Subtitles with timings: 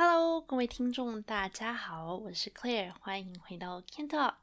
[0.00, 4.34] Hello，各位听众，大家好，我是 Claire，欢迎回到 Can Talk。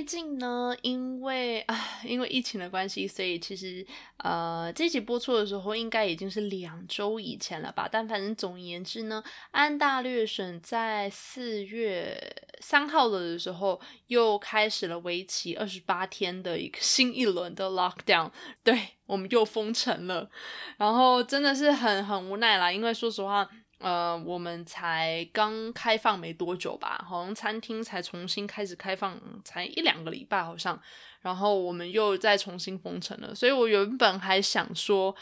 [0.00, 3.86] 最近呢，因为啊，因为疫情的关系，所以其实
[4.16, 7.86] 呃，这集播出的时候应该已经是两周以前了吧。
[7.86, 12.18] 但反正总而言之呢，安大略省在四月
[12.60, 18.30] 三号的时候又开始了为期二十八天的一个新一轮的 lockdown，
[18.64, 20.30] 对我们又封城了。
[20.78, 23.46] 然后真的是很很无奈啦，因为说实话。
[23.80, 30.78] 呃，我们才刚开放没多久吧，好像餐厅才重新开始开放，才一两个礼拜好像，
[31.22, 33.34] 然后我们又再重新封城了。
[33.34, 35.16] 所以我原本还想说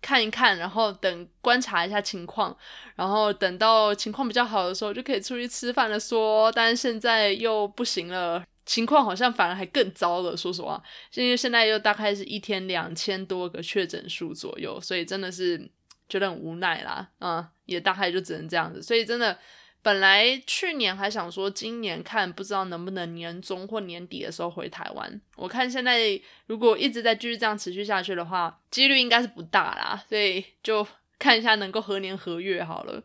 [0.00, 2.56] 看一看，然后等观察一下情况，
[2.94, 5.98] 然后等到情况比较好的时候就可以出去吃饭了。
[5.98, 10.36] 说，但是现在又不行了，情况好像反而还更糟了。
[10.36, 10.80] 说实话，
[11.14, 15.68] 因为现在又大概是一天两千多个确诊数左右，所以真的是。
[16.08, 18.82] 觉得很无奈啦，嗯，也大概就只能这样子。
[18.82, 19.38] 所以真的，
[19.82, 25.20] 本来去年还想说今年看不知道能不能年中或年底的时候回台湾。
[25.36, 30.02] 我看现在如果一直在继续这样持续下去的话，几率应该是不大啦。
[30.08, 30.86] 所以就
[31.18, 33.02] 看一下能够何年何月好了。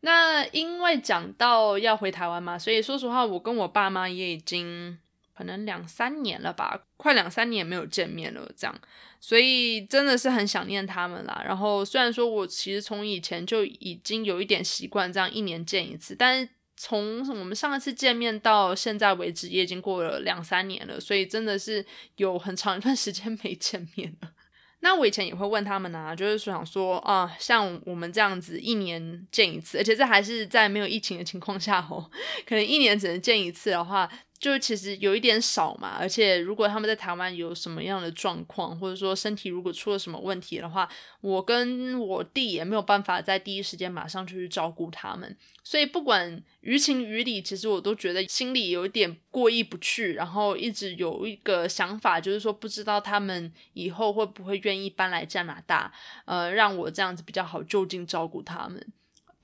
[0.00, 4.98] 那因为讲到要回台湾嘛，所以说实话，我跟我爸妈也已经。
[5.36, 8.80] 可能两三年了吧，快两三年没有见面了，这样，
[9.26, 11.42] 所以真的是很想念他们啦。
[11.46, 21.82] 然后虽然说我其实从以前就已经有一点习惯这样一年见一次，但是从我们上一次见面到现在为止，也已经过了两三年了，所以真的是
[22.16, 24.30] 有很长一段时间没见面了。
[24.80, 32.10] 那我以前也会问他们啊，就是想说啊，像我们这样子一年见一次，而且这还是在没有疫情的情况下哦，
[32.44, 34.06] 可能一年只能见一次的话。
[34.44, 40.86] 就其实有一点少嘛，而且如果他们在台湾有什么样的状况，或者说身体如果出了什么问题的话，
[41.22, 45.34] 我跟我弟也没有办法在第一时间马上就去照顾他们。
[45.62, 55.90] 所以不管于情于理，其实我都觉得心里有一点过意不去，然后一直有一个想法，就是说不知道他们以后会不会愿意搬来加拿大，
[56.26, 58.92] 呃，让我这样子比较好就近照顾他们。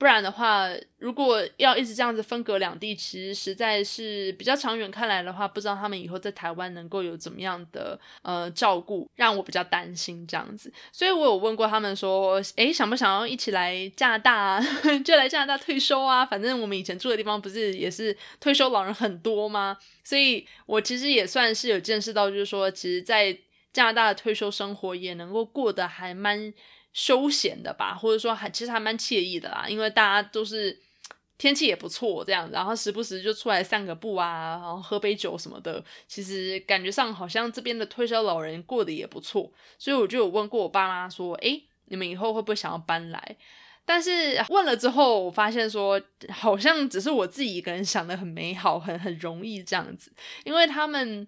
[0.01, 0.67] 不然的话，
[0.97, 10.73] 如果要一直这样子分隔两地，其实实在是比较长远看来的话，不知道他们以后在台湾能够有怎么样的呃照顾，让我比较担心这样子。
[10.91, 14.59] 所以我有问过他们说，诶，想不想要一起来加拿大啊？
[15.05, 16.25] 就来加拿大退休啊？
[16.25, 19.77] 反正我们以前住的地方不是也是退休老人很多吗？
[20.03, 23.37] 所以我其实也算是有见识到，就是说，其实，在
[23.71, 26.51] 加拿大的退休生活也能够过得还蛮。
[26.93, 30.77] 休闲的吧，或者说还其实还蛮惬意的啦，因为大家都是
[31.37, 43.37] 天气也不错这样，然后时不时就出来散个步啊，然后喝杯酒什么的，其实感觉上好像这边的退休老人过得也不错，所以我就有问过我爸妈说，诶，你们以后会不会想要搬来？
[43.85, 50.11] 但是问了之后，我发现说好像只是我自己一个人想的很美好，很很容易这样子，
[50.43, 51.27] 因为他们。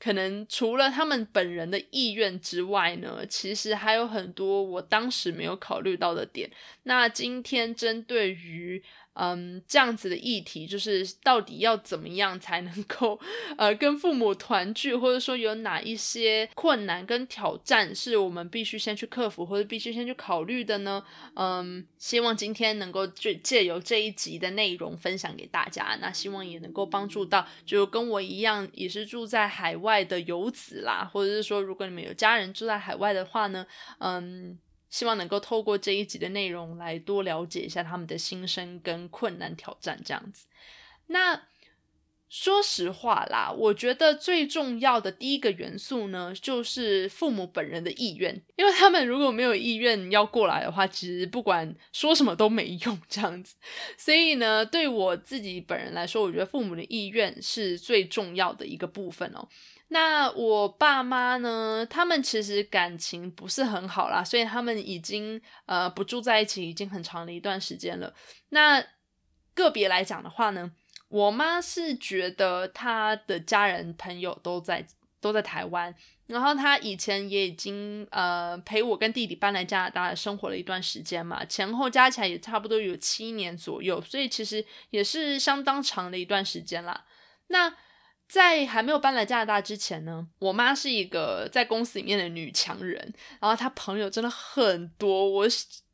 [0.00, 6.50] 可能除了他们本人的意愿之外呢，其实还有很多我当时没有考虑到的点。
[6.84, 8.82] 那今天针对于。
[9.14, 13.18] 嗯，这样子的议题就是到底要怎么样才能够
[13.58, 21.04] 呃跟父母团聚，或者说有哪一些困难跟挑战是我们必须先去克服或者必须先去考虑的呢？
[21.34, 33.66] 嗯，希望今天能够就借由这一集的内容分享给大家，那希望也能够帮助到就跟我一样也是住在海外的游子啦，或者是说如果你们有家人住在海外的话呢，
[33.98, 34.58] 嗯。
[34.90, 40.46] 希望能够透过这一集的内容来多了解一下他们的心声跟困难挑战这样子。
[41.06, 41.44] 那
[42.28, 53.56] 说实话啦，我觉得最重要的第一个元素呢，就是父母本人的意愿，因为他们如果没有意愿要过来的话，其实不管说什么都没用这样子。
[53.96, 59.48] 所以呢，对我自己本人来说，我觉得父母的意愿是最重要的一个部分哦。
[59.92, 61.84] 那我爸妈呢？
[61.90, 68.14] 他们其实感情不是很好啦，所以他们已经呃不住在一起已经很长的一段时间了。
[68.50, 68.80] 那
[69.52, 70.70] 个别来讲的话呢，
[71.08, 74.86] 我妈是觉得她的家人朋友都在
[75.20, 75.92] 都在台湾，
[76.28, 87.04] 然后她以前也已经呃陪我跟弟弟搬来加拿大生活了一段时间嘛，前后加起来也差不多有七年左右，所以其实也是相当长的一段时间啦。
[87.48, 87.74] 那
[88.30, 92.96] 在还没有搬来加拿大之前呢，我妈是一个在公司里面的女强人，
[93.40, 95.44] 然后她朋友真的很多，我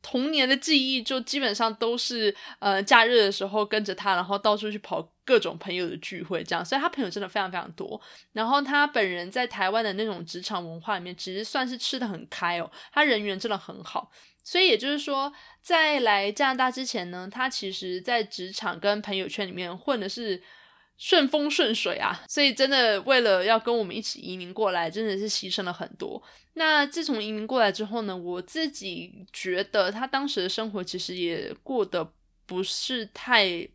[0.03, 7.99] 童年的记忆就基本上都是呃假日的时候跟着她，然后到处去跑各种朋友的聚会，这样，所以她朋友真的非常非常多。
[8.33, 14.11] 然后她本人在台湾的那种职场文化里面，其实算是吃的很开哦，她人缘真的很好。
[14.43, 15.33] 所以也就是说，
[15.63, 20.43] 在来加拿大之前呢，她其实在职场跟朋友圈里面混的是。
[20.97, 26.21] 顺风顺水啊，所以真的为了要跟我们一起移民过来，真的是牺牲了很多。
[26.53, 32.11] 那自从移民过来之后呢，我自己觉得他当时的生活其实也过得
[32.47, 33.67] 不是太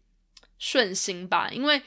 [0.59, 1.81] 顺心吧，因为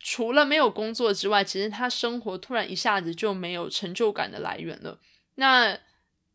[0.00, 4.98] 除了没有工作之外，其实他生活突然一下子就没有成就感的来源了。
[5.36, 5.78] 那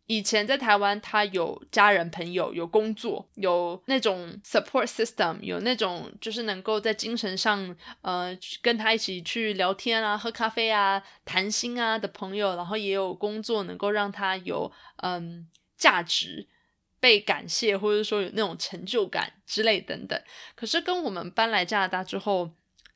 [0.05, 15.47] 以前在台湾，他有家人、朋友，有工作，有那种 support system，有那种就是能够在精神上，呃，跟他一起去聊天啊、喝咖啡啊、谈心啊的朋友，然后也有工作能够让他有嗯
[15.77, 16.47] 价值、
[16.99, 20.21] 被感谢，或者说有那种成就感之类等等。
[20.55, 22.51] 可是跟我们搬来加拿大之后，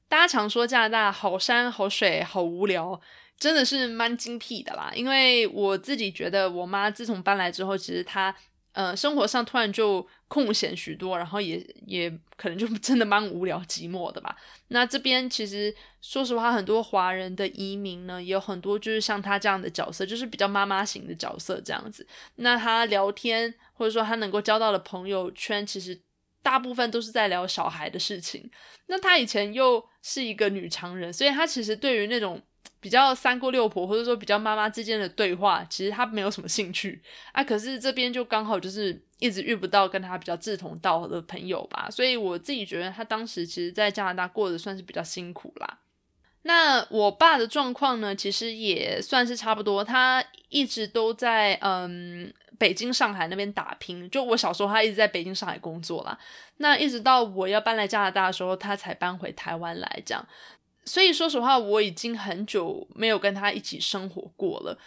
[0.10, 3.00] 大家常说加拿大好山好水好无聊。
[3.40, 8.36] 真的是蛮精辟的啦，因为我自己觉得我妈自从搬来之后，其实她
[8.72, 14.36] 呃生活上突然就空闲许多，然后也也可能就真的蛮无聊寂寞的吧。
[14.70, 22.08] 那这边其实说实话，很多华人的移民呢，也有很多就是像她这样的角色，就是比较妈妈型的角色这样子。
[22.38, 26.02] 那她聊天或者说她能够交到的朋友圈，其实
[26.42, 28.50] 大部分都是在聊小孩的事情。
[28.88, 32.42] 那她以前又是一个女强人，所以她其实对于那种。
[32.80, 37.44] 比较三姑六婆，或者说比较妈妈之间的对话，其实他没有什么兴趣啊。
[37.44, 45.80] 可是这边就刚好就是一直遇不到跟他比较志同道合的朋友吧，所以我自己觉得他当时其实，在加拿大过得算是比较辛苦啦。
[46.44, 54.10] 那我爸的状况呢，其实也算是差不多，他一直都在嗯北京、上海那边打拼。
[54.10, 56.18] 就我小时候，他一直在北京、上海工作啦。
[56.58, 60.26] 那一直到我要搬来加拿大的时候，他才搬回台湾来这样。
[60.88, 64.80] 所以说实话，我已经很久没有跟他一起生活过了。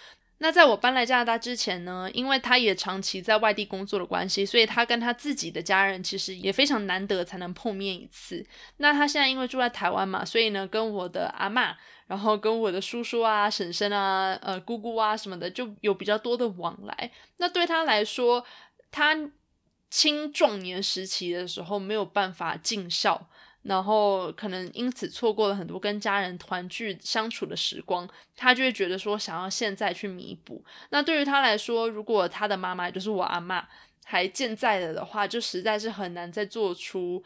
[0.42, 8.42] 那在我搬来加拿大之前呢，因为他也长期在外地工作的关系，所以他跟他自己的家人其实也非常难得才能碰面一次。
[8.78, 11.76] 那他现在因为住在台湾嘛，所以呢，跟我的阿妈，
[12.06, 17.10] 然后跟我的叔叔啊、婶婶啊、呃姑姑啊什么的，就有比较多的往来。
[17.36, 18.42] 那对他来说，
[18.90, 19.14] 他
[19.90, 23.28] 青壮年时期的时候没有办法尽孝。
[23.62, 30.64] 然后可能因此错过了很多跟家人团聚相处的时光，他就会觉得说想要现在去弥补。
[30.88, 33.68] 那对于他来说，如果他的妈妈就是我阿妈
[34.04, 37.22] 还健在了的话，就实在是很难再做出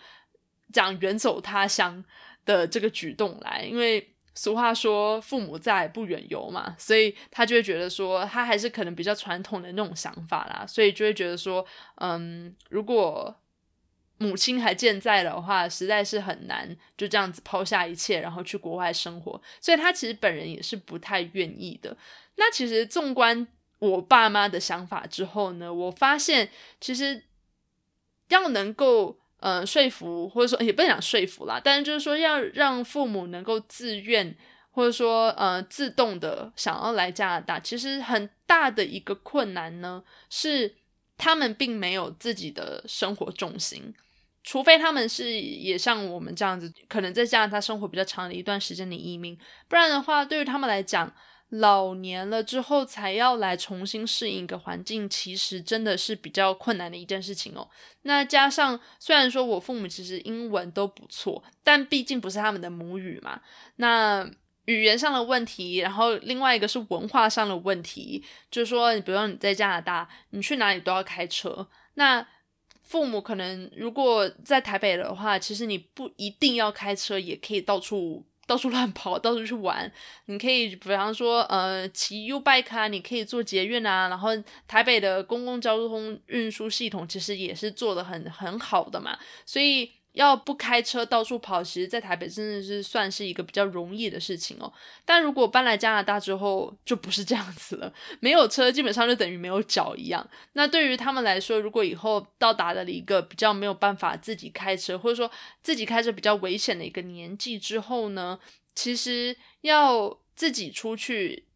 [0.73, 2.05] 讲远走他乡
[2.45, 3.65] 的这个举动来。
[3.65, 11.65] 因为俗话说父母在不远游嘛，所以他就会觉得说他还是可能比较传统的那种想法啦，所以就会觉得说，
[12.01, 13.33] 嗯，如果。
[14.19, 19.41] 母亲还健在的话，实在是很难就这样子抛下一切，然后去国外生活。
[19.61, 21.97] 所以他其实本人也是不太愿意的。
[22.37, 23.47] 那其实纵观
[23.81, 26.49] 我爸妈的想法之后呢，我发现
[26.81, 27.25] 其实
[28.29, 34.37] 要能够呃说服，或者说也不能讲说服啦，但是就是说要让父母能够自愿，
[34.71, 40.77] 或者说呃自动的想要来加拿大，其实很大的一个困难呢，是
[41.19, 43.95] 他们并没有自己的生活重心。
[44.45, 49.37] 除非他们是也像我们这样子，可能在加拿大生活比较长的一段时间的移民，
[49.69, 51.11] 不然的话，对于他们来讲，
[51.49, 57.67] 老年了之后才要来重新适应一个环境，其实真的是比较困难的一件事情哦。
[58.03, 63.41] 那加上虽然说我父母其实英文都不错，但毕竟不是他们的母语嘛，
[63.77, 64.31] 那
[64.67, 72.27] 语言上的问题，然后另外一个是文化上的问题，就是说，你比如说你在加拿大，你去哪里都要开车，那。
[72.85, 79.91] 父母可能如果在台北的话，其实你不一定要开车，也可以到处到处乱跑，到处去玩。
[80.27, 84.09] 你可以比方说，呃，骑 U bike 啊，你可以做捷运啊。
[84.09, 84.31] 然后
[84.69, 89.91] 台北的公共交通运输系统其实也是做的很很好的嘛，所以。
[90.15, 94.73] 要不开车到处跑，其实，在台北真的是算是一个比较容易的事情哦。
[95.05, 97.93] 但如果搬来加拿大之后，就不是这样子了。
[98.21, 100.27] 没有车，基本上就等于没有脚一样。
[100.55, 105.31] 那对于他们来说，如果以后到达了一个比较没有办法自己开车，或者说
[105.63, 108.39] 自己开车比较危险的一个年纪之后呢，
[108.75, 111.47] 其实要自己出去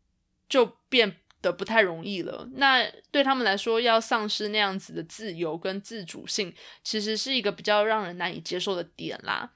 [0.49, 1.19] 就变。
[1.41, 6.53] 的不太容易了，那对他们来说，要丧失那样子的自由跟自主性，
[6.83, 9.53] 其实是一个比较让人难以接受的点啦。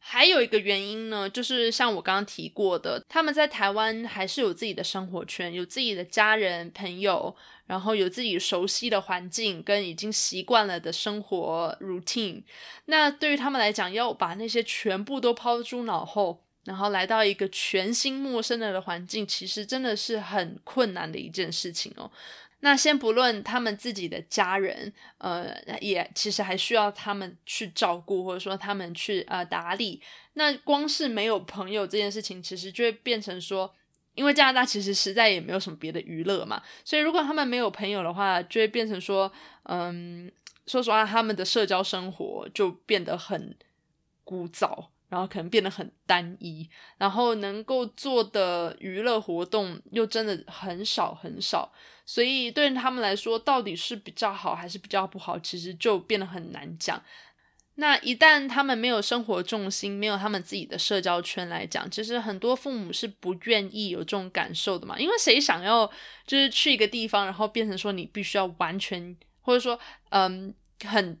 [0.00, 7.34] 还有一个原因呢，就是像我刚刚提过的，他们在台湾还是有自己的生活圈，有自己的家人朋友，
[7.66, 12.42] 然后有自己熟悉的环境跟已经习惯了的生活 routine。
[12.86, 22.10] 那对于他们来讲，要把那些全部都抛诸脑后，然后来到一个全新陌生的环境，其实真的是很困难的一件事情哦。
[22.60, 30.02] 那先不论他们自己的家人，呃，也其实还需要他们去照顾，或者说他们去呃打理。
[30.34, 33.74] 那光是没有朋友这件事情，其实就会变成说，
[34.14, 39.32] 因为加拿大其实实在也没有什么别的娱乐嘛，所以如果他们没有朋友的话，就会变成说，
[39.62, 40.30] 嗯，
[40.66, 43.56] 说实话，他们的社交生活就变得很
[44.24, 44.88] 枯燥。
[45.08, 51.72] 然后可能变得很单一，然后能够做的娱乐活动又真的很少很少，
[52.04, 57.02] 所以对他们来说，到底是比较好还是比较不好，其实就变得很难讲。
[57.76, 65.86] 那一旦他们没有生活重心，没有他们自己的社交圈来讲，其实很多父母是不愿意有这种感受的嘛，因为谁想要
[66.26, 69.78] 就是去一个地方，然后变成说你必须要完全或者说
[70.10, 70.52] 嗯
[70.84, 71.18] 很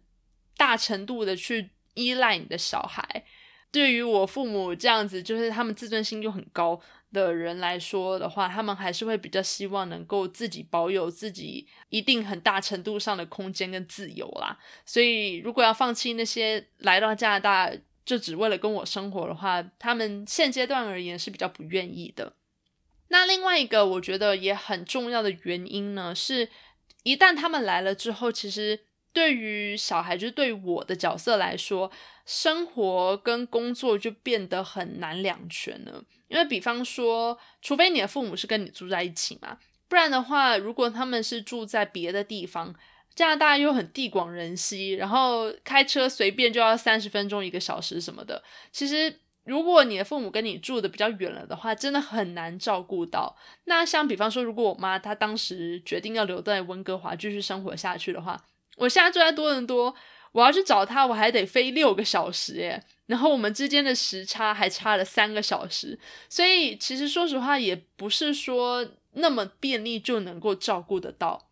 [0.56, 3.24] 大程度的去依赖你的小孩。
[3.70, 6.80] 对于我父母这样子，就是他们自尊心就很高
[7.12, 14.58] 的人来说的话，他们还是会比较希望能够自己保有自己一定很大程度上的空间跟自由啦。
[14.86, 17.70] 所以，如果要放弃那些来到加拿大
[18.06, 22.32] 就只为了跟我生活的话，他们现阶段而言是比较不愿意的。
[23.08, 26.48] 那另外一个我觉得也很重要的原因呢，是
[27.02, 28.80] 一旦他们来了之后，其实。
[29.10, 31.90] 对于小孩，就是对于我的角色来说，
[32.28, 36.04] 生活跟工作就变得很难两全了。
[36.28, 39.56] 因为，比方说，除非你的父母是跟你住在一起嘛，
[39.88, 42.74] 不然的话，如果他们是住在别的地方，
[43.14, 48.44] 加拿大又很地广人稀，然后开车随便就要三十分钟、一个小时什么的。
[48.70, 53.34] 其实，如果你的父母跟你住的比较远了的话，真的很难照顾到。
[53.64, 58.38] 那像比方说，如果我妈她当时决定要留在温哥华继续生活下去的话，
[58.76, 59.92] 我现在住在多伦多，
[60.38, 71.47] 我要去找他，我还得飞六个小时耶，然后我们之间的时差还差了三个小时，所以其实说实话，也不是说那么便利就能够照顾得到。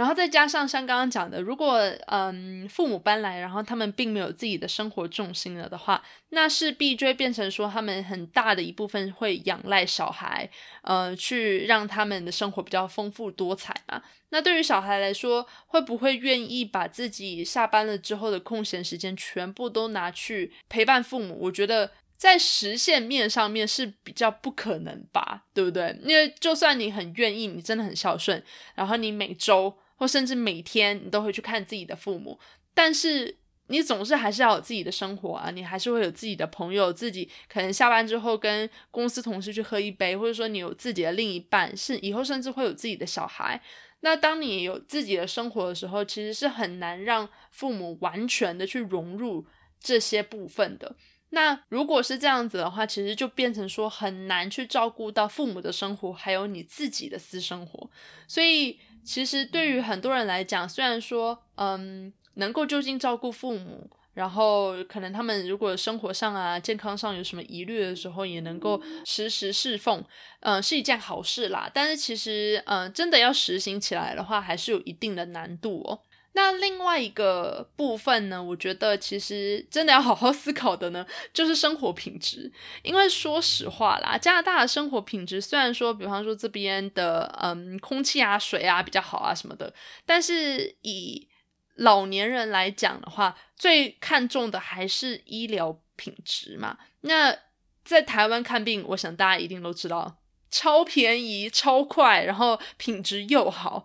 [0.00, 10.48] 然后再加上像刚刚讲的，如果嗯父母搬来，然后他们并没有自己的生活重心了的话，那势必就会变成说他们很大的一部分会仰赖小孩，
[10.80, 14.02] 呃，去让他们的生活比较丰富多彩嘛。
[14.30, 21.36] 那对于小孩来说，会不会愿意把自己下班了之后的空闲时间全部都拿去陪伴父母？
[21.38, 25.94] 我觉得在实现面上面是比较不可能吧，对不对？
[26.02, 28.42] 因为就算你很愿意，你真的很孝顺，
[28.74, 29.76] 然后你每周。
[30.00, 32.38] 或甚至每天你都会去看自己的父母，
[32.72, 43.60] 但是你总是还是要有自己的生活啊，你还是会有自己的朋友，自己可能下班之后跟公司同事去喝一杯，或者说你有自己的另一半，是以后甚至会有自己的小孩。
[44.00, 49.46] 那当你有自己的生活的时候，其实是很难让父母完全的去融入
[49.78, 50.96] 这些部分的。
[51.28, 57.90] 那如果是这样子的话，其实就变成说很难去照顾到父母的生活，还有你自己的私生活，
[58.26, 58.80] 所以。
[59.04, 70.04] 其实对于很多人来讲，虽然说，嗯，能够就近照顾父母，然后可能他们如果生活上啊、健康上有什么疑虑的时候，也能够实时侍奉，
[70.40, 71.70] 嗯，是一件好事啦。
[71.72, 76.00] 但是其实，嗯，真的要实行起来的话，还是有一定的难度哦。
[76.32, 82.50] 那另外一个部分呢，我觉得其实真的要好好思考的呢，就是生活品质。
[82.82, 89.74] 因为说实话啦，加拿大的生活品质虽然说，比方说这边的嗯空气啊、水啊比较好啊什么的，
[90.06, 91.28] 但是以
[91.74, 96.78] 老年人来讲的话，最看重的还是医疗品质嘛。
[97.00, 97.36] 那
[97.84, 100.18] 在台湾看病，我想大家一定都知道，
[100.48, 103.84] 超便宜、超快，然后品质又好。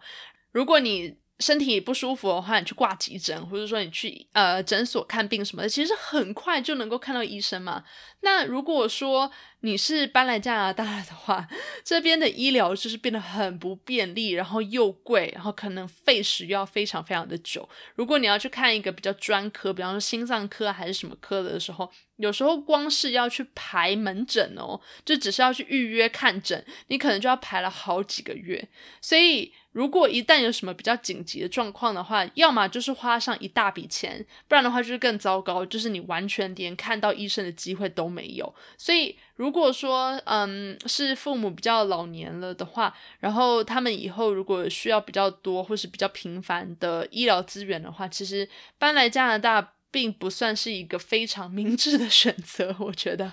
[0.52, 7.84] 如果你身体不舒服的话，你去挂急诊，或者说你去呃诊所看病什么的，其实很快就能够看到医生嘛。
[8.22, 11.46] 那如果说你是搬来加拿大的话，
[11.84, 17.68] 这边的医疗就是变得很不便利，然后又贵，然后可能费时要非常非常的久。
[17.96, 28.70] 如果你要去看一个比较专科，比方说心脏科还是什么科的时候，有时候光是要去排门诊哦，就只是要去预约看诊，你可能就要排了好几个月。
[29.02, 29.52] 所以。
[29.76, 38.56] 如果一旦有什么比较紧急的状况的话，要么就是花上一大笔钱，不然的话就是更糟糕，就是你完全连看到医生的机会都没有。
[38.78, 49.74] 所以，如果说嗯是父母比较老年了的话，然后他们以后如果需要比较多或是比较频繁的医疗资源的话，其实搬来加拿大。
[49.92, 53.32] 并不算是一个非常明智的选择，我觉得，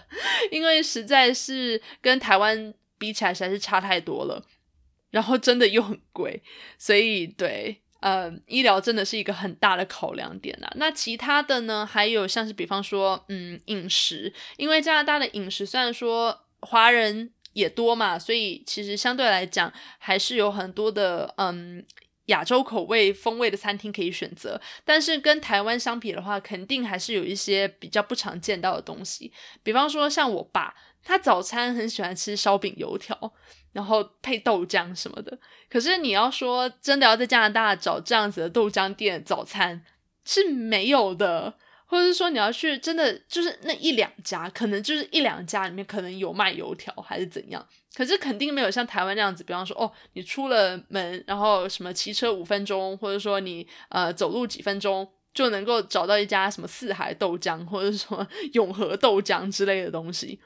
[0.52, 4.40] 因为实在是跟台湾比起来，实在是差太多了，
[5.12, 6.42] 然后真的又很贵，
[6.76, 7.78] 所以对。
[8.02, 10.68] 呃，医疗真的是一个很大的考量点啊。
[10.74, 11.86] 那其他的呢？
[11.86, 21.86] 还有像是比方说，嗯，饮食，因为加拿大的饮食虽然说华人也多嘛，所以其实相对来讲还是有很多的嗯
[22.24, 24.60] 亚洲口味风味的餐厅可以选择。
[24.84, 29.32] 但是跟台湾相比的话，肯定还是有一些比较不常见到的东西。
[29.62, 33.32] 比方说，像我爸，他早餐很喜欢吃烧饼油条。
[33.72, 35.38] 然后配豆浆什么的，
[35.70, 39.82] 可是你要说真的要在加拿大找这样子的豆浆店早餐
[40.24, 41.54] 是没有的，
[41.86, 60.38] 或者是说你要去真的就是那一两家，可能就是一两家里面可能有卖油条还是怎样，可是肯定没有像台湾那样子，比方说哦，你出了门，然后什么骑车五分钟，或者说你呃走路几分钟就能够找到一家什么四海豆浆或者什么永和豆浆之类的东西。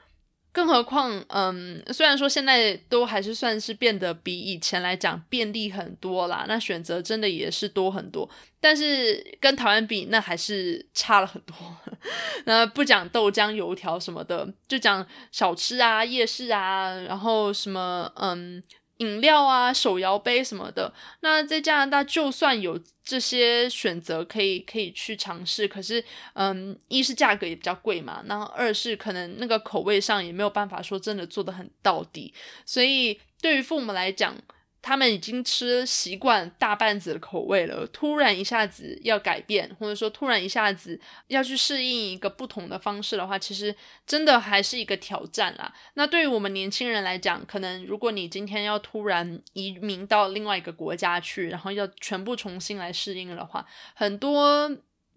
[0.57, 8.27] 更何况，嗯，虽然说现在都还是算是变得比以前来讲便利很多啦，那选择真的也是多很多，
[8.59, 11.55] 但是跟台湾比，那还是差了很多。
[12.45, 18.63] 那不讲豆浆油条什么的，就讲小吃啊、夜市啊，然后什么，嗯。
[18.97, 20.91] 饮料啊，手摇杯什么的。
[21.19, 32.33] 那在加拿大，就算有这些选择可以可以去尝试，可是，嗯，一是价格也比较贵嘛，然后二是可能那个口味上也没有办法说真的做的很到底，
[32.65, 34.35] 所以对于父母来讲。
[34.81, 45.73] 他们已经吃习惯大半子的口味了，突然一下子要改变，或者说突然一下子要去适应一个不同的方式的话，其实真的还是一个挑战啦。
[45.95, 54.69] 那对于我们年轻人来讲，可能如果你今天要突然移民到另外一个国家去，然后要全部重新来适应的话，很多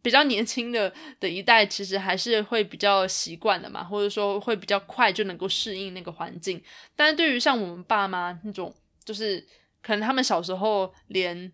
[0.02, 6.60] 比较年轻的的一代其实还是会比较习惯的嘛，或者说会比较快就能够适应那个环境。
[6.96, 8.74] 但是对于像我们爸妈那种，
[9.10, 9.46] 就是。
[9.82, 11.50] 可能他们小时候连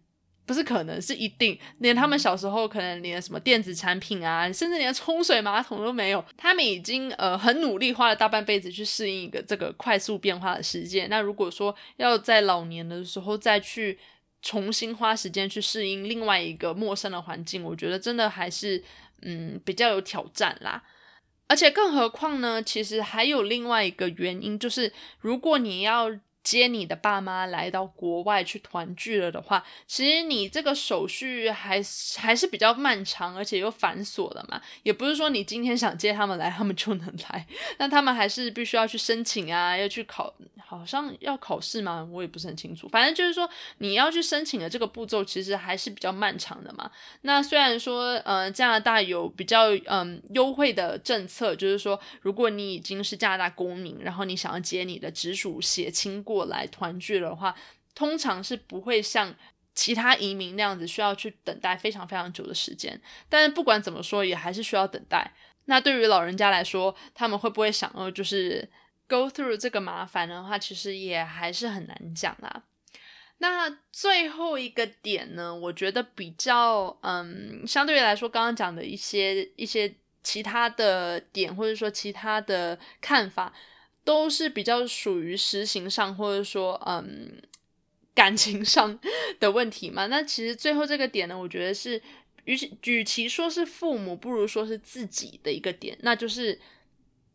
[0.46, 6.24] 不是可能是一定连他们小时候可能连什么电子产品啊，甚至连冲水马桶都没有。
[6.36, 11.06] 他们已经呃很努力花了大半辈子去适应一个这个快速变化的世界。
[11.06, 13.96] 那如果说要在老年的时候再去
[14.42, 18.82] 重新花时间去适应另外一个陌生的环境，我觉得真的还是
[19.22, 20.82] 嗯比较有挑战啦。
[21.46, 26.10] 而且更何况呢，其实还有另外一个原因，就是如果你要。
[26.46, 31.82] 接你的爸妈来到国外去团聚了的话，其实你这个手续还
[32.16, 34.62] 还是比较漫长，而且又繁琐的嘛。
[34.84, 37.44] 也不是说你今天想接他们来，他们就能来，
[37.78, 40.32] 那他们还是必须要去申请啊，要去考，
[40.64, 42.06] 好像要考试吗？
[42.12, 42.86] 我也不是很清楚。
[42.86, 46.88] 反正就是说，你要去申请的这个步骤，其实还是比较漫长的嘛。
[47.22, 56.35] 那虽然说，呃，加拿大有比较嗯优惠的政策，就是说，如果你已经是加拿大公民，然后你想要接你的直属血亲过。
[56.36, 57.56] 过来团聚的话，
[57.94, 59.34] 通常是不会像
[59.74, 63.00] 其他移民那样子需要去等待非常非常久的时间。
[63.30, 65.32] 但是不管怎么说，也还是需要等待。
[65.64, 68.68] 那对于老人家来说，他们会不会想要就是
[69.08, 72.64] go through 这个麻烦的话，其实也还是很难讲啦。
[73.38, 83.52] 那最后一个点呢，我觉得比较嗯，相对于来说，刚刚讲的一些一些其他的点，或者说其他的看法。
[84.06, 87.42] 都是比较属于实行上，或者说嗯
[88.14, 88.96] 感情上
[89.40, 90.06] 的问题嘛。
[90.06, 92.00] 那其实最后这个点呢，我觉得是
[92.44, 96.56] 与其与其说是父母，不如说是自己的一个点，那就是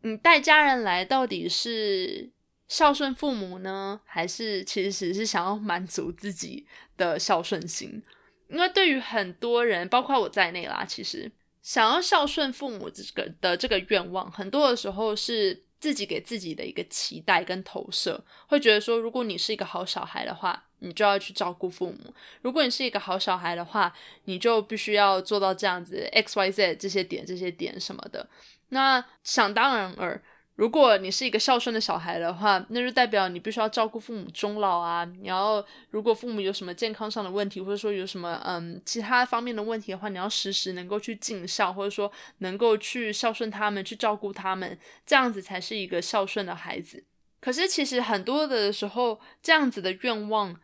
[0.00, 2.30] 你带家人来，到底是
[2.68, 8.02] 孝顺父母呢，还是其实是想要满足自己的孝顺心？
[8.48, 11.30] 因为对于很多人，包括我在内啦，其实
[11.60, 15.64] 想要孝顺父母这个的这个愿望，很多的时候是。
[15.82, 23.92] 自己给自己的一个期待跟投射，会觉得说，如果你是一个好小孩的话，你就要去照顾父母；如果你是一个好小孩的话，
[24.26, 28.28] 你就必须要做到这样子 X Y Z 这些点、这些点什么的。
[28.68, 30.22] 那想当然尔。
[30.62, 35.04] 如果你是一个孝顺的小孩的话，那就代表你必须要照顾父母终老啊。
[35.20, 47.02] 你要如果父母有什么健康上的问题，或者说有什么嗯其他方面的问题的话，你要时时能够去尽孝，或者说能够去孝顺他们，去照顾他们，这样子才是一个孝顺的孩子。
[47.40, 50.56] 可是其实很多的时候，这样子的愿望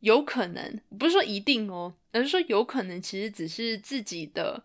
[0.00, 4.64] 有可能不是说一定哦，而是说有可能其实只是自己的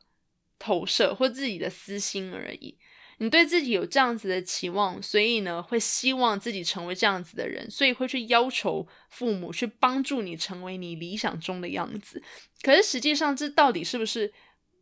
[0.58, 2.78] 投射或自己的私心而已。
[3.20, 12.22] 你对自己有这样子的期望，所以呢，会希望自己成为这样子的人，所以会去要求父母去帮助你成为你理想中的样子。
[12.62, 14.32] 可是实际上，这到底是不是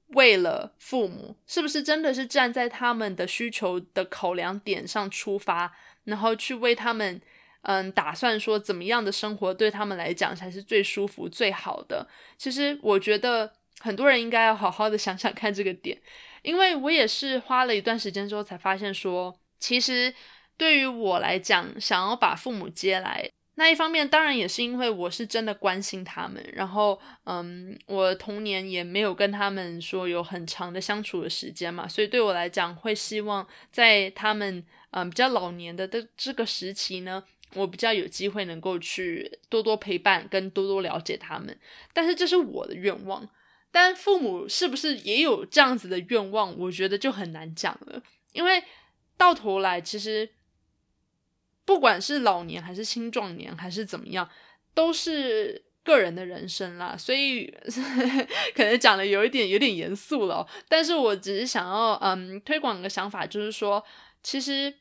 [0.09, 7.21] 为了父母，是不是真的是站在他们的需求的考量点上出发，然后去为他们，
[7.61, 12.07] 嗯，打算说怎么样的生活对他们来讲才是最舒服、最好的？
[12.37, 15.99] 其实我觉得很多人应该要好好的想想看这个点，
[16.45, 20.13] 因为我也是花了一段时间之后才发现说，其实
[20.55, 23.29] 对于我来讲，想要把父母接来。
[23.57, 41.57] 那一方面当然也是因为我是真的关心他们，然后嗯，我童年也没有跟他们说有很长的相处的时间嘛，所以对我来讲会希望在他们嗯比较老年的的这个时期呢，我比较有机会能够去多多陪伴跟多多了解他们。
[41.93, 43.25] 但是这是我的愿望，
[43.75, 48.63] 但父母是不是也有这样子的愿望，我觉得就很难讲了，因为
[49.17, 50.29] 到头来其实。
[51.67, 54.29] 不管是老年还是青壮年还是怎么样，
[54.75, 57.51] 都是个人的人生啦，所以
[58.53, 60.47] 可能讲的有一点有点严肃了。
[60.69, 63.83] 但是我只是想要嗯推广一个想法，就是说，
[64.21, 64.75] 其实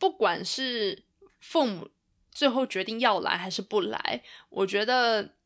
[0.00, 1.04] 不管是
[1.38, 1.88] 父母
[2.32, 5.36] 最后决定要来还是不来，我觉得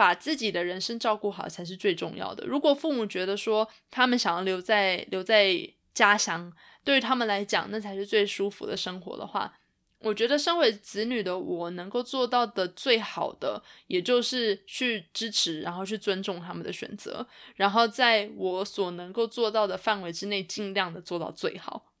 [0.00, 2.46] 把自己的人生照顾好才是最重要的。
[2.46, 5.54] 如果父母觉得说他们想要留在留在
[5.92, 6.50] 家乡，
[6.82, 9.52] 对于他们来讲那才是最舒服的生活的话。
[9.98, 21.92] 我觉得身为子女的我能够做到的最好的，也就是去支持，然后去尊重他们的选择，然后在我所能够做到的范围之内，尽量的做到最好。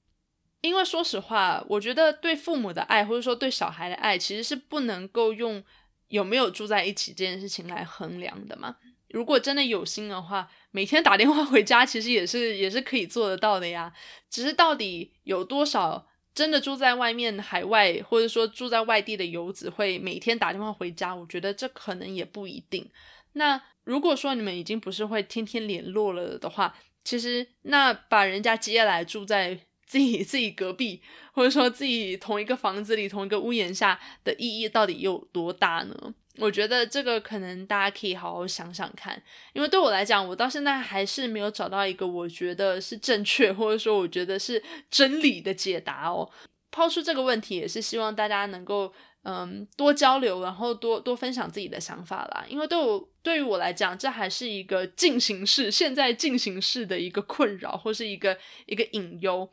[0.62, 5.62] 因为说实话，我觉得对父母的爱，或者说对小孩的爱，其实是不能够用
[6.10, 8.76] 有没有住在一起这件事情来衡量的嘛。
[9.08, 13.92] 如果真的有心的话，每天打电话回家，其实也是也是可以做得到的呀。
[14.28, 16.06] 只是到底有多少？
[16.32, 22.88] 真的住在外面海外，或者说住在外地的游子会每天打电话回家，我觉得这可能也不一定。
[23.32, 29.58] 那如果说你们已经不是会天天联络了的话，其实那把人家接来住在
[29.90, 36.14] 自己自己隔壁，或者说自己同一个房子里、同一个屋檐下的意义到底有多大呢？
[36.38, 39.20] 我觉得这个可能大家可以好好想想看，
[39.52, 46.30] 因为对我来讲，我到现在还是没有找到一个我觉得是正确或者说我觉得是真理的解答哦。
[46.70, 48.92] 抛出这个问题，也是希望大家能够
[49.24, 52.44] 嗯多交流，然后多多分享自己的想法啦。
[52.48, 59.50] 因为对我对于我来讲，这还是一个进行式，现在进行式的一个困扰或是一个一个隐忧。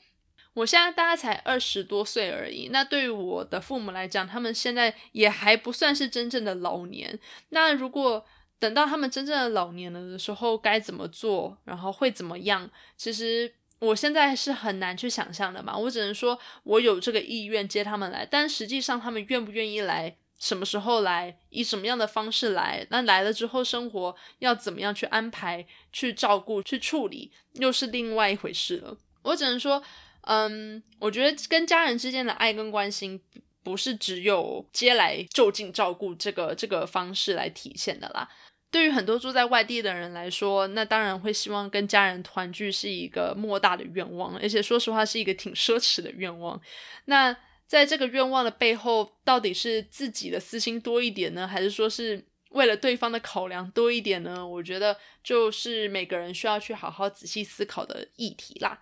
[0.58, 7.20] 我现在大概才二十多岁而已，那对于我的父母来讲，他们现在也还不算是真正的老年。
[7.50, 8.26] 那如果
[8.58, 12.68] 等到他们真正的老年了的时候，该怎么做，然后会怎么样？
[12.96, 15.78] 其实我现在是很难去想象的嘛。
[15.78, 28.98] 我只能说我有这个意愿接他们来，但实际上他们愿不愿意来，什么时候来，以什么样的方式来，那来了之后生活要怎么样去安排、去照顾、去处理，又是另外一回事了。
[29.22, 29.84] 我只能说。
[30.28, 33.20] 嗯，我觉得跟家人之间的爱跟关心，
[33.64, 38.30] 不是只有接来就近照顾这个这个方式来体现的啦。
[38.70, 46.62] 对于很多住在外地的人来说，那当然会希望跟家人团聚是一个莫大的愿望，而且说实话是一个挺奢侈的愿望。
[47.06, 47.36] 那
[47.66, 54.46] 在这个愿望的背后，到底是自己的私心多一点呢，还是说是为了对方的考量多一点呢？
[54.46, 58.78] 我觉得就是每个人需要去好好仔细思考的议题啦。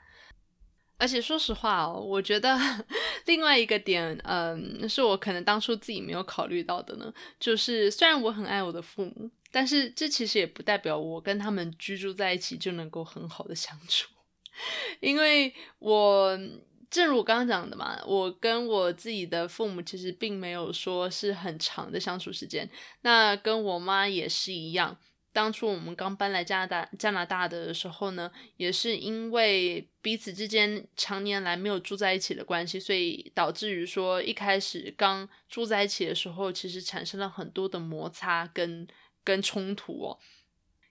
[0.97, 2.57] 而且说实话哦，我觉得
[3.25, 7.13] 另外一个点，嗯，是我可能当初自己没有考虑到的呢。
[7.39, 14.09] 就是虽然我很爱我的父母，但是这其实也不代表我跟他们居住在一起就能够很好的相处。
[15.01, 16.39] 因为我
[16.89, 22.69] 正如我刚刚讲的嘛，我跟我自己的父母其实并没有说是很长的相处时间。
[23.01, 24.97] 那跟我妈也是一样。
[25.35, 38.87] 当初我们刚搬来加拿大加拿大的时候呢，也是因为彼此之间常年来没有住在一起的关系，所以导致于说一开始刚住在一起的时候，其实产生了很多的摩擦跟
[39.25, 40.17] 跟冲突哦，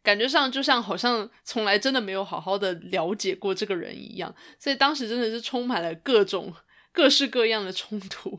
[0.02, 6.54] 感觉上就像好像从来真的没有好好的了解过这个人一样，所以当时真的是充满了各种。
[6.94, 8.38] 各式各样的冲突，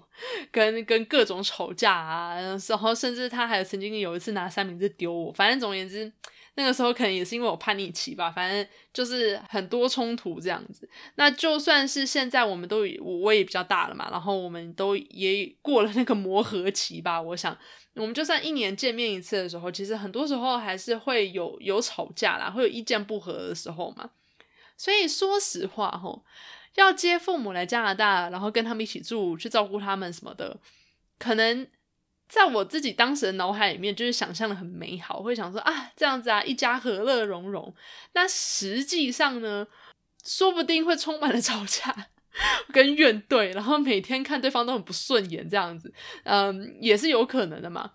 [0.50, 6.10] 跟跟各种吵架啊，然后甚至他还曾经有一次拿三明治丢我，反正总而言之，
[6.54, 10.90] 那个时候可能也是因为我叛逆期吧，反正就是很多冲突这样子。
[11.16, 17.22] 那就算是现在我们都我我也比较大了嘛，然后我们都也过了那个磨合期吧。
[17.22, 17.58] 我想，
[17.96, 24.12] 我们就算一年见面一次的时候，其实很多时候还是会有有吵架啦，会有意见不合的时候嘛。
[24.78, 26.24] 所以说实话，吼。
[26.76, 30.58] 要接父母来加拿大，然后跟他们一起住，去照顾他们什么的，
[31.18, 31.68] 可能
[32.28, 37.74] 在我自己当时的脑海里面，就是想象的很美好，会想说啊，这样子啊，一家和乐融融。
[38.14, 39.68] 那实际上呢，
[40.26, 42.08] 说不定会充满了吵架
[42.74, 47.94] 跟怨怼，然后每天看对方都很不顺眼，这样子，嗯，也是有可能的嘛。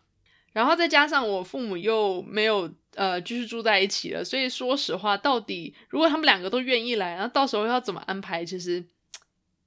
[0.53, 8.85] 然后再加上我父母又没有呃继续住在一起了，所以说实话，到底如果他们两个都愿意来，然后到时候要怎么安排，其实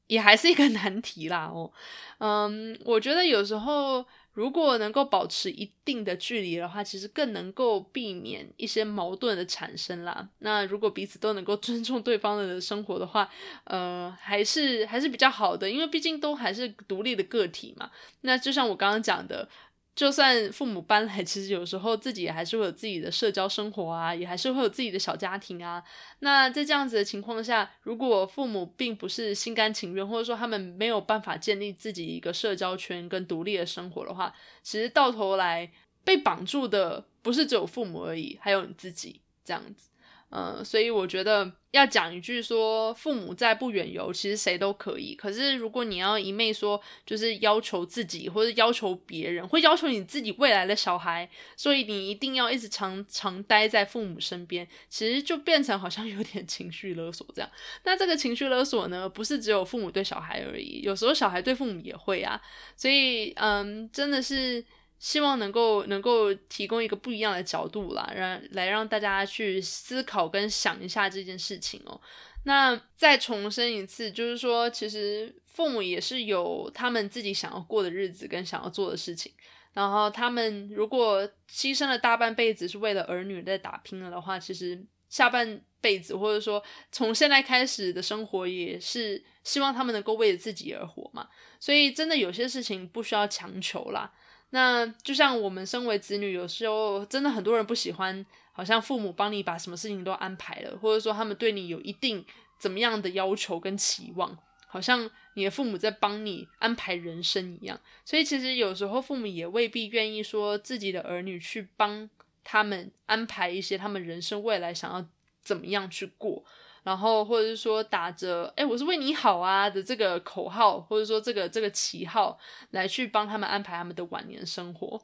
[0.08, 1.46] 也还是一个 难题啦。
[1.46, 1.72] 哦，
[2.18, 10.28] 嗯，我觉得有时候如果能够保持一定的距离的话，其实更能够避免一些矛盾的产生啦。
[10.40, 13.30] 那如果彼此都能够 尊重对方的生活的话，
[13.64, 17.90] 呃，还是还是比较好的，因为毕竟都还是独立的个体嘛。
[18.22, 19.48] 那就像我刚刚讲的。
[19.96, 25.84] 就算父母搬来，其实有时候自己也还是会有自己的社交生活啊，也还是会有自己的小家庭啊。
[26.20, 35.72] 那在这样子的情况下，如果父母并不是心甘情愿，或者说他们没有办法建立自己一个社交圈跟独立的生活的话，其实到头来
[36.04, 39.90] 被绑住的不是只有父母而已，还有你自己这样子。
[40.30, 45.16] 嗯，所以我觉得要讲一句说，父母在不远游，其实谁都可以。
[45.16, 57.50] 可是如果你要一昧说，就是要求自己或者要求别人，会要求你自己未来的小孩，所以你一定要一直常常待在父母身边，其实就变成好像有点情绪勒索这样。
[57.86, 62.40] 那这个情绪勒索呢，不是只有父母对小孩而已，有时候小孩对父母也会啊。
[62.78, 64.64] 所以，嗯，真的是。
[65.04, 72.00] 希望能够能够提供一个不一样的角度啦，让来让大家去思考跟想一下这件事情哦。
[72.46, 79.30] 那再重申一次，就是说，其实父母也是有他们自己想要过的日子跟想要做的事情。
[79.74, 86.64] 然后他们如果牺牲了大半辈子是为了儿女在打拼了的话，其实下半辈子或者说
[86.94, 91.28] 从现在开始的生活也是希望他们能够为了自己而活嘛。
[91.60, 94.10] 所以真的有些事情不需要强求啦。
[94.56, 102.24] 那就像我们身为子女，有时候真的很多人不喜欢，好像父母帮你把什么事情都安排了，或者说他们对你有一定
[102.60, 104.38] 怎么样的要求跟期望，
[104.68, 107.80] 好像你的父母在帮你安排人生一样。
[108.06, 112.08] 所以其实有时候父母也未必愿意说自己的儿女去帮
[112.44, 115.04] 他们安排一些他们人生未来想要
[115.42, 116.46] 怎么样去过。
[116.84, 122.38] 然后，或者是说打着“哎，我是为你好啊”的这个口号，或者说这个这个旗号
[122.72, 125.02] 来去帮他们安排他们的晚年生活，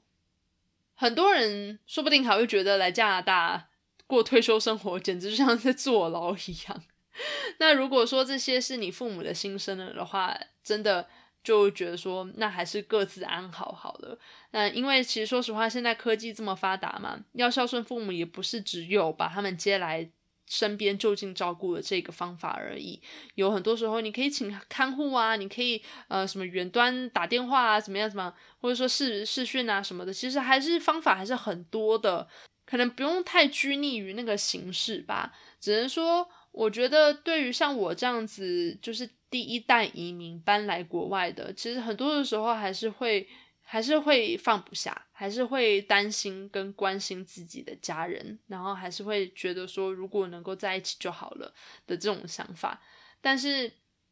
[0.95, 3.69] 很多人说不定还会觉得来加拿大
[4.05, 6.83] 过退休生活简直就像在坐牢一样。
[7.59, 11.07] 那如果说这些是你父母的心声了的话，真的
[11.41, 14.19] 就觉得说那还是各自安好好了。
[14.51, 20.11] 嗯，因为其实说实话，现在科技这么发达嘛，要孝顺父母也不是只有把他们接来。
[20.49, 22.99] 身边就近照顾的这个方法而已，
[23.35, 32.27] 有很多时候你可以请看护啊，你可以呃什么远端打电话啊，怎么样怎么样，或者说视视讯啊什么的，其实还是方法还是很多的，
[32.65, 35.31] 可能不用太拘泥于那个形式吧。
[35.62, 43.27] 只能说，我觉得对于像我这样子，就是第一代移民搬来国外的，其实很多的时候还是会。
[43.71, 51.53] 还是会放不下，还是会担心跟关心自己的家人，然后还是会觉得说如果能够在一起就好了
[51.86, 52.82] 的这种想法。
[53.21, 53.71] 但是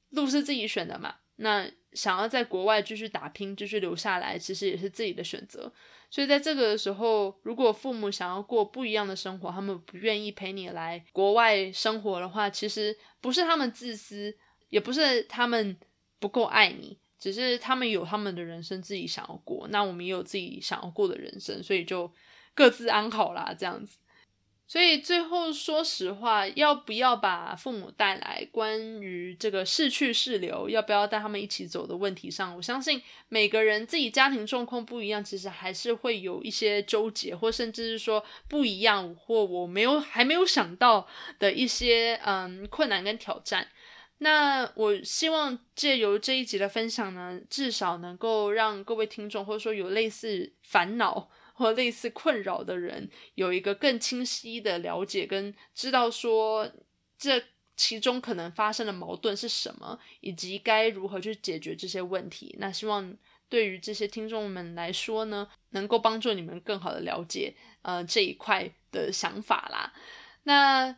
[0.10, 5.74] 路是自己选的嘛，那想要在国外继续打拼，继续留下来，其实也是自己的选择。
[6.12, 14.38] 所以在这个时候，如果父母想要过不一样的生活，他们不愿意陪你来国外生活的话，其实不是他们自私，
[14.70, 15.76] 也不是他们
[16.20, 17.00] 不够爱你。
[17.20, 22.12] 只是他们有他们的人生自己想要过，那我们也有自己想要过的人生，所以就
[22.54, 23.98] 各自安好啦，这样子。
[24.70, 28.46] 所以最后说实话，要不要把父母带来？
[28.52, 41.08] 关于这个逝去逝留，要不要带他们一起走的问题上，我相信每个人自己家庭状况不一样，其实还是会有一些纠结，或甚至是说不一样，或我没有还没有想到
[41.40, 43.66] 的一些嗯困难跟挑战。
[44.20, 56.72] 那我希望借由这一集的分享呢，至少能够让各位听众，或者说有类似烦恼或类似困扰的人，有一个更清晰的了解，跟知道说
[57.20, 57.44] 这
[57.76, 62.56] 其中可能发生的矛盾是什么，以及该如何去解决这些问题。
[62.58, 63.16] 那希望
[63.48, 69.94] 对于这些听众们来说呢，能够帮助你们更好的了解呃这一块的想法啦。
[70.44, 70.98] 那。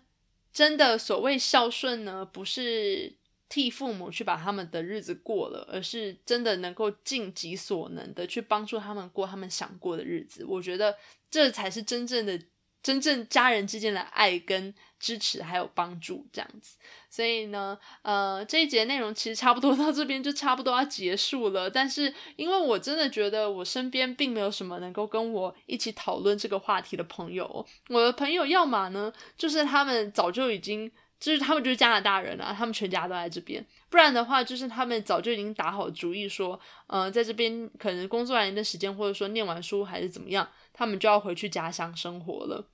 [0.60, 3.16] 真的所谓孝顺呢，不是
[3.48, 10.44] 替父母去把他们的日子过了，而是真的能够尽己所能的去帮助他们过他们想过的日子。
[10.44, 10.98] 我觉得
[11.32, 12.38] 这才是真正的
[12.84, 16.78] 真正家人之间的爱跟支持还有帮助这样子。
[17.10, 21.70] 所以呢，呃，这一节内容其实差不多 到这边就差不多要结束了。
[21.70, 30.92] 但是因为我真的觉得我身边并没有什么能够跟我一起讨论这个话题的朋友，我的朋友要么呢就是他们早就已经。
[31.20, 33.62] 就是他们就是加拿大人啊，他们全家都在这边。
[33.90, 36.58] 不然的话，就是他们早就已经打好主意说，
[36.88, 42.66] 呃，在这边可能工作完一段时间，或者说念完书还是怎么样，他们就要回去家乡生活了。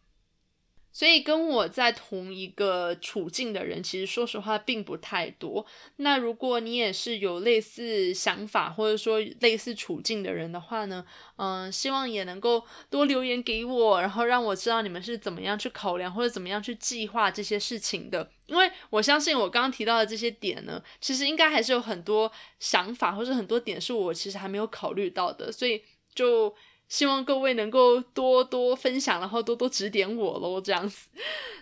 [0.95, 5.65] 所以跟我在同一个处境的人，其实说实话并不太多。
[5.97, 11.05] 那如果你也是有类似想法或者说类似处境的人的话呢，
[11.35, 18.31] 嗯，希望也能够多留言给我，然后让我知道你们是怎么样去考量或者怎么样去计划这些事情的。
[18.45, 26.55] 因为我相信我刚刚提到的这些点呢，其实应该还是有很多想法或者很多点是我其实还没有考虑到的，所以就。
[26.87, 31.09] 希望各位能够多多分享，然后多多指点我喽，这样子。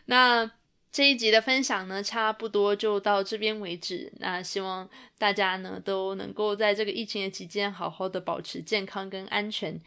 [0.06, 0.50] 那
[0.92, 4.12] 这一集的分享呢，差不多就到这边为止。
[4.20, 9.82] 那希望大家呢都能够在这个疫情的期间，好好的保持健康跟安全。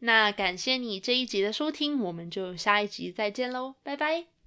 [0.00, 4.37] 那感谢你这一集的收听，我们就下一集再见喽，拜拜。